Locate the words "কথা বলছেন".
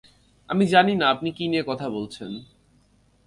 1.63-2.31